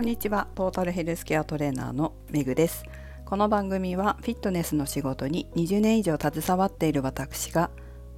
[0.00, 0.48] こんにちは。
[0.54, 2.84] トータルヘルスケアトレーナーのめぐです。
[3.26, 7.70] この番組はフィットネスの仕事に20年以上携わっている私が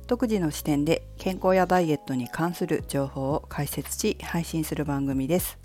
[0.07, 5.59] 独自の視点で健康やダイエットに関する情報を解説し配信する番組です。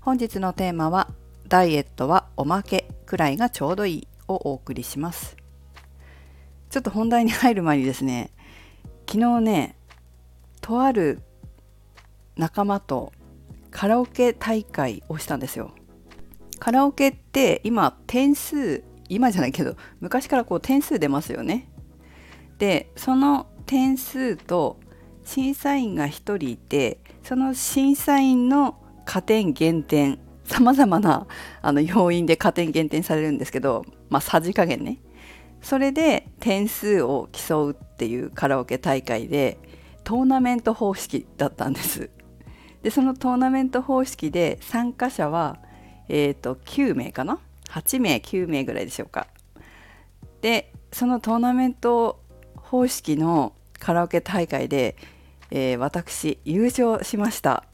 [0.00, 1.12] 本日のテーマは
[1.46, 5.36] ダイエットはおまけくらいがちょうどいいをお送りします。
[6.70, 8.32] ちょっと本題に入る前にですね
[9.08, 9.76] 昨日ね
[10.60, 11.20] とある
[12.34, 13.12] 仲間と
[13.76, 15.70] カラオケ大会をしたんですよ。
[16.58, 21.68] カラオケって今点数今じゃないけど昔からこう点数出ますよね。
[22.56, 24.80] でその点数と
[25.24, 31.26] 審査員が1人いてその審査員の加点減点さまざまな
[31.60, 35.00] あの要因で加点減点されるんですけどまあさじ加減ね
[35.60, 39.58] それで点数を競うっていうカラオケ大会で
[40.02, 42.08] トーナメント方式だったんです
[42.82, 45.58] でそのトーナメント方式で参加者は、
[46.08, 49.26] えーと、9名かな？8名9名ぐらいでしょうか。
[50.40, 52.20] でそのトーナメント
[52.54, 54.96] 方式のカラオケ大会で、
[55.50, 57.64] えー、私優勝しました。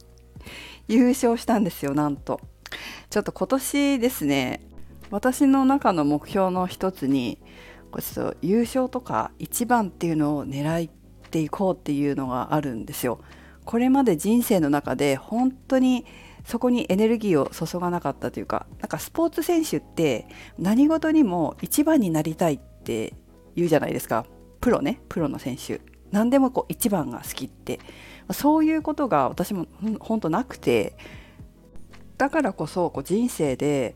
[0.88, 2.40] 優勝したんですよなんと。
[3.10, 4.60] ちょっと今年ですね
[5.10, 7.38] 私の中の目標の一つに
[7.98, 10.90] ちょっと優勝とか一番っていうのを狙っ
[11.30, 13.20] ていこうっていうのがあるんですよ。
[13.70, 16.04] これまで人生の中で本当に
[16.44, 20.26] そこにエネルギーを注がなかったというかなんかスポーツ選手って
[20.58, 23.14] 何事にも一番になりたいって
[23.54, 24.26] 言うじゃないですか。
[24.60, 25.00] プロね。
[25.08, 25.80] プロの選手。
[26.10, 27.78] 何でもこう一番が好きって。
[28.32, 29.68] そういうことが私も
[30.00, 30.96] 本当なくて。
[32.18, 33.94] だからこそこう人生で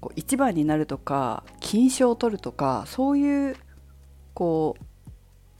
[0.00, 3.56] こう一番になるとか金賞を取るとかそういう
[4.34, 4.84] こう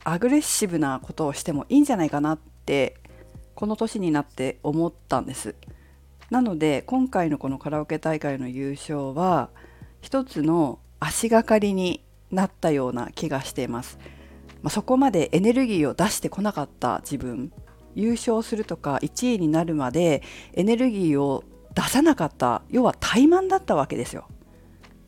[0.05, 3.00] アグレッシブなことをしてもいいんじゃないかなって
[3.61, 5.55] この年になって思ったんです。
[6.31, 9.51] なので今回のこのカラオケ大会の優勝は
[10.01, 13.99] 一つの足がかりになったような気がしています、
[14.63, 17.53] まあ、そこまでエネルギーを出してこなかった自分。
[17.95, 20.23] 優勝するとか1位になるまで
[20.55, 21.45] エネルギーを
[21.75, 24.27] 出さなかった要は怠慢だったわけですよ。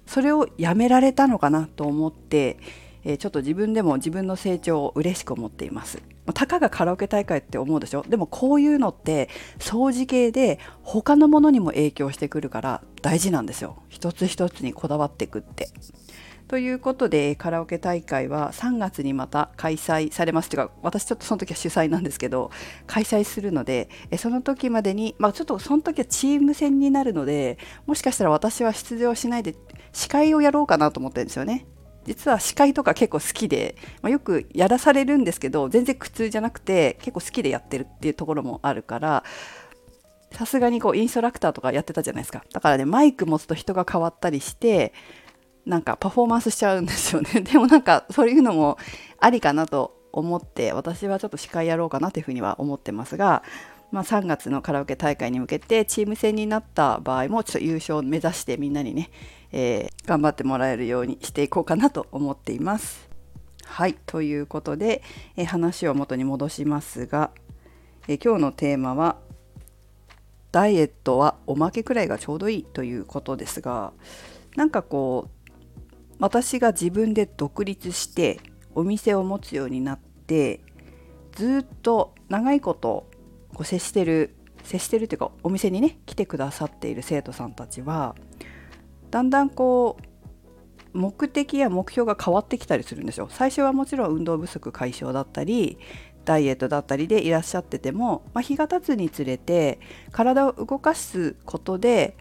[0.04, 2.58] それをやめられたのかなと思って
[3.04, 6.02] えー、ちょっと自分でも自分の成長を嬉しく思っています。
[6.24, 8.04] またかがカラオケ大会って思うでしょ？
[8.08, 9.28] でもこういうのって
[9.58, 13.82] 掃除系で他のものにも影響してくるから大事なんですよ。
[13.88, 15.68] 一つ一つにこだわっていくって。
[16.48, 22.50] ということでカラオケ大会は3月にまた開催されますというか私ちょっとその時は主催なんですけど
[22.86, 27.56] 開催するのでその時までにまあちょっとその時はチーム戦になるので
[27.86, 29.54] もしかしたら私は出場しないで
[29.92, 31.64] 司会をやろうかなと思ってるんですよね。
[32.04, 39.24] 実は司会とか結構好きで、まあ、よくやらされるんですけど全然苦痛じゃなくて結構好きでやってるっていうところもあるから
[40.32, 42.42] さすがにこうインストラクターとかやってたじゃないですか。
[42.52, 44.92] だからねマイク持つと人が変わったりして
[45.66, 47.40] なんかパフォーマンスしちゃうんですよね。
[47.44, 48.78] でもなんかそういうのも
[49.20, 53.42] ありかなと思って私はちょっと司会やろうかなというふうには思ってますが
[53.92, 59.10] まあ、3月のカラオケ大会に向けてチーム戦になった場合もちょっと優勝を目指してみんなにね、
[59.52, 63.08] えー、頑張ってもらえるようにしていこうかなと思っています。
[63.64, 65.02] はいということで、
[65.36, 67.30] えー、話を元に戻しますが、
[68.08, 69.16] えー、今日のテーマは
[70.52, 73.92] 「ダイエットはおまけくらいがちょうどいい」ということですが
[74.56, 75.52] なんかこう
[76.18, 78.40] 私が自分で独立して
[78.74, 80.60] お店を持つようになって
[81.32, 83.08] ずっと長いこと
[83.54, 88.14] こう接してる接してるっていうかお店にね来てくださっている生徒さんたちは
[89.12, 89.98] だんだんこ
[90.94, 93.28] う目的や目標が変わってきたりするんですよ。
[93.30, 95.78] 最初はもちろん運動不足解消だったり
[96.24, 99.80] ダイエットだったりでいらっしゃってても、まあ、日が経つにつれて
[100.12, 102.16] 体を動かすことで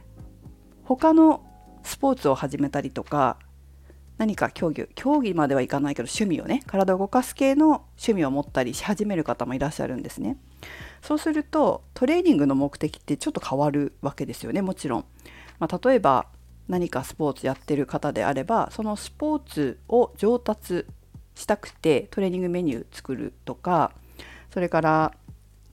[0.84, 1.46] 他の
[1.84, 3.38] スポーツを始めたりとか
[4.18, 10.38] 何か競技競技まではいかないけど趣味をね体を動かす系の趣味を持ったりし始める方もいらっしゃるんですね。
[11.02, 15.06] そうするとトレーニングの目的ってちょっと変わるわけですよねもちろん。
[15.60, 16.28] まあ、例えば
[16.68, 20.86] 何かスポーツやってる方であればそのスポーツを上達
[21.36, 23.92] したくてトレーニングメニュー作るとか
[24.54, 25.14] それから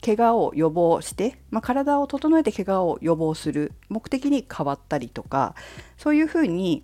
[0.03, 5.55] 怪我を予防して、まあ、体を整えて怪我を予防する目的に変わったりとか
[5.97, 6.83] そういうふうに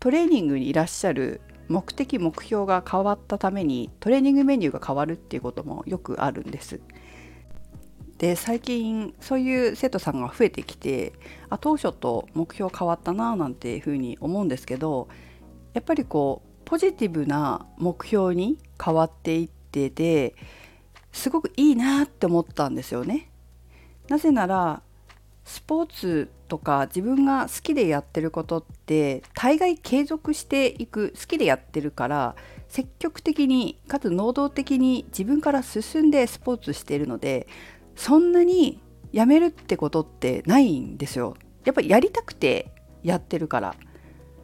[0.00, 6.80] トレーニングにいらっしゃる目的目標が変わったためにトレーニングメニューが変わるっていうこともよくあるんです。
[8.18, 11.12] で最近そういう生徒さんが増えてきて
[11.48, 15.08] あ当初と目標変わったななんていうふうに思うんですけど
[15.72, 20.34] やっぱりこうポジティブな目標に変わっていってで
[21.12, 23.30] すごくいいなって思ったんですよね。
[24.08, 24.82] なぜなら
[25.44, 32.36] スポーツとか自分が好きでやってることって大概継続していく好きでやってるから
[32.68, 37.46] 積極的にかつ能動的に自分から進んでスポーツしているので
[37.98, 38.80] そんなに
[39.12, 41.36] やめるってことってないんですよ。
[41.64, 42.72] やっぱりやりたくて
[43.02, 43.74] やってるから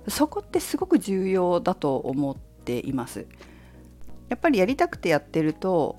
[0.08, 3.26] そこってすごく重要だと思っています。
[4.28, 5.96] やっぱりやりたくてやってると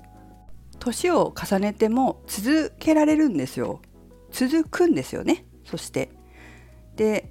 [0.78, 3.80] 年を重ねても続けられるんですよ。
[4.30, 6.10] 続くんですよねそして
[6.96, 7.28] で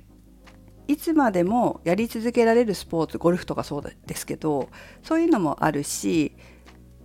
[0.87, 4.69] いつまでもやり続けられるスポーツゴルフとかそうですけど
[5.03, 6.35] そういうのもあるし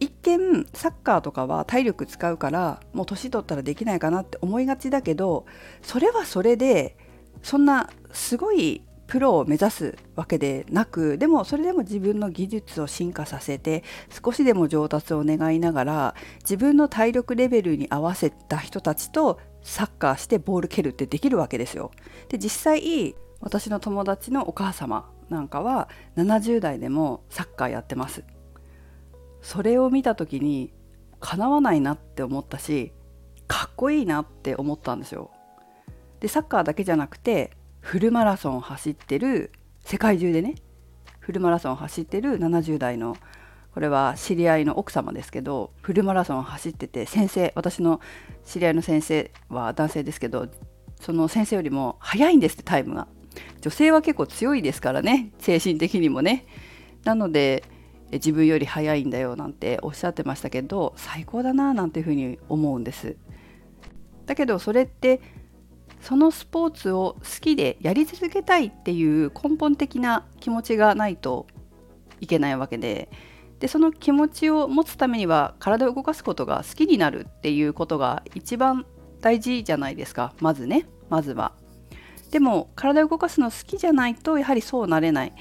[0.00, 5.46] 一見サッカーとかは体力使うからもう年取ったらできないかなって思いがちだけど
[5.82, 6.96] それはそれで
[7.42, 13.82] そんなすごいプロを目指すわけでなくでもそれでも自分の技術を進化させて
[14.24, 21.90] 少しでも上達を願いながら自分の体力レベルに合わせた人たちとサッカーしてボール蹴るってできるわけですよ。
[22.28, 28.22] で実際私の友達のお母様なんかは70代でもサッカーやってます。
[29.42, 30.72] それを見た時に
[31.20, 32.92] かなわないなって思ったし
[33.46, 35.30] かっこいいなって思ったんですよ。
[36.20, 37.50] でサッカーだけじゃなくて
[37.80, 40.54] フルマラソンを走ってる世界中でね
[41.18, 43.16] フルマラソンを走ってる70代の
[43.72, 48.00] これは知り合いの奥様ですけどフルマラソンを走ってて先生私の
[48.44, 50.48] 知り合いの先生は男性ですけど
[51.00, 53.06] その先生よりも早いんですってタイムが
[53.60, 56.46] 女性は結構強いですからね精神的にもね
[57.04, 57.64] なので
[58.12, 63.16] 自分より早いんだよなんておっしゃってましたけど最高だななんていうふうに思うんです
[64.26, 65.20] だけどそれって
[66.00, 71.46] そのスポーツを好きでやり続けたいっていう根本的な気持ちがないと
[72.20, 73.10] いけないわけで
[73.60, 78.86] でその気持ちを持つためには体を動かすことが好きになるっていうことが一番
[79.20, 81.52] 大事じゃないですかまずねまずは。
[82.30, 85.32] でも体を動かすの好きじゃないとやはりそうなれない。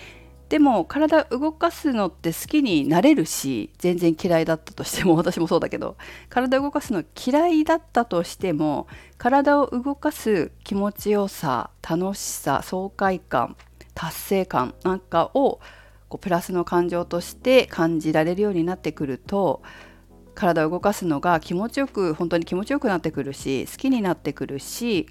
[0.50, 5.96] でも体動かすのって好きになれるし全然嫌いだったとしても 私もそうだけど
[6.30, 8.88] 体動かすの嫌いだったとしても
[9.18, 13.56] 体を動かす気持ちよさ楽しさ爽快感
[13.94, 15.60] 達成感なんかを
[16.10, 19.62] こうプラスの感情として感じられるようになってくると
[20.34, 25.07] 体を動かすのが気持ちよく本当に気持ちよくなってくるし好きになってくるし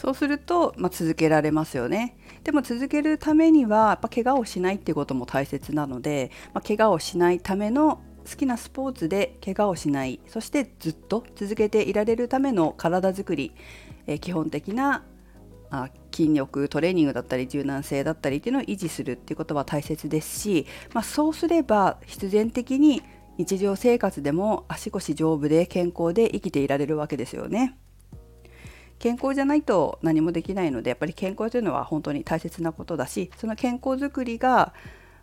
[0.00, 2.16] そうすると、まあ、続けられますよね。
[2.42, 13.52] でも続けるためにはやっぱ怪我をしないっていうことも大切なので、まあ、怪我をしないための好きなスポーツで怪我をしないそしてずっと続けていられるための体づくり、
[14.06, 15.04] えー、基本的な
[15.70, 23.02] あ筋力トレーニングだったり柔軟性だったりっていうのを維持するっていうことは大切ですし、まあ、そうすれば必然的に
[23.36, 27.76] 日常生活でも足腰丈夫で健康で生きていられるわけですよね。
[29.00, 34.74] 健康じゃないと何もできないのでやっぱり健康というのは本当に大切なことだしその健康づくりが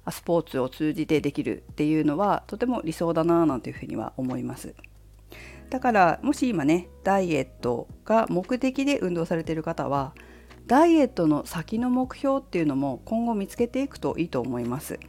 [0.09, 4.73] スポーツを通じてできるっていうのはとても理想だななんていうふうには思います。
[5.69, 10.13] だからもし今ねダイエットが目的で運動されている方は
[10.65, 14.99] ダイエットの先の目標っていうのも今後見つけていくといいと思います。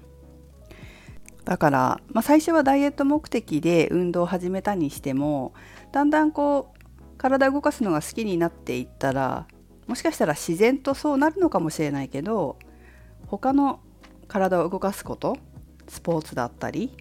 [1.45, 5.55] だから、まあ、最初はダイエット目的で運動を始めたにしても
[5.93, 6.78] だんだんこう
[7.19, 9.47] 体を動かすのが好きになっていったら
[9.87, 12.59] もしかしたら自然とそうなるのかもしれないけど
[13.27, 13.81] 他の
[14.29, 15.37] 体を動かすこと
[15.89, 16.97] スポーツだったり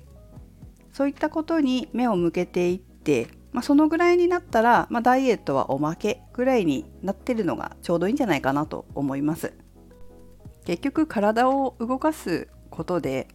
[0.94, 9.54] そういったことに目を向けていって、まあ、そのぐらいになったら、まあ、ダイエットはおまけぐらいになってるのがちょうどいいんじゃないかなと思います。
[10.66, 13.28] 結局体を動かすことで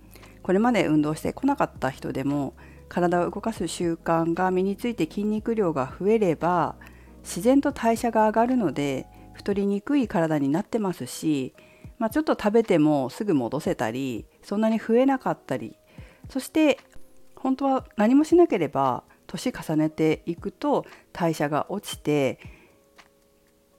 [0.42, 2.54] これまで運動してこなかった人でも
[2.88, 6.76] 体を動かす習慣が身について筋肉量が増えれば
[7.22, 11.54] 自然と代謝が上がるので太りにくい体になってますし
[12.02, 15.76] まあ、ちょっと食べてもすぐ戻せたりそんなに増えなかったり
[16.28, 16.80] そして
[17.36, 22.40] 本当は何もしなければ年重ねていくと代謝が落ちて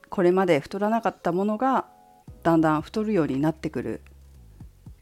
[0.07, 1.86] これまで太らなかったものが
[2.43, 4.01] だんだん太るようになってくる。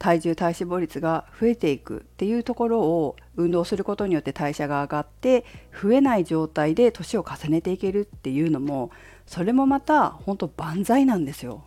[0.02, 5.44] 体重体脂肪率が増えていくっていうところを運動することによって代謝が上がって
[5.80, 8.90] 増えない状態で年を重ねていけるっていうのも
[9.26, 11.62] それもまた本当万歳なんですよ。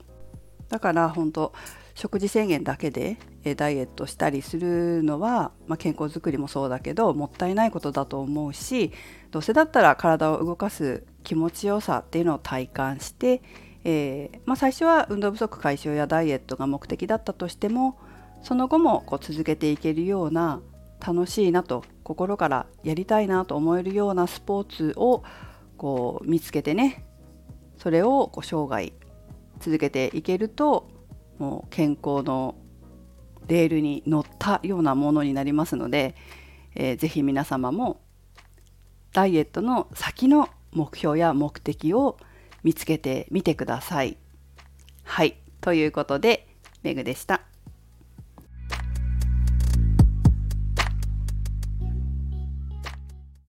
[0.67, 1.53] だから本当
[1.93, 3.15] 食事制限だけで
[3.55, 8.91] ダイエットしたりするのは、まあ、健康づくりもそうだけどもったいないことだと思うし
[9.31, 13.41] どうせだったら体を動かす気持ちよさっていうのを体感して、
[13.85, 17.97] えー、まあ、最初は運動不足解消やダイエットが目的だったとしても
[18.41, 20.61] その後もこう続けていけるような
[21.05, 25.23] 楽しいなと心からやりたいなと思えるようなスポーツを
[25.77, 27.05] こう見つけてね
[27.77, 28.93] それをこう生涯
[29.59, 30.87] 続けていけると
[31.37, 32.55] もう健康の
[33.47, 36.15] レールに乗ったようなものになりますので、
[36.75, 38.01] えー、ぜひ皆様も
[39.13, 42.17] ダイエットの先の目標や目的を
[42.63, 44.17] 見つけてみてください。
[45.03, 45.37] はい。
[45.61, 46.47] ということで、
[46.83, 47.54] メグでした。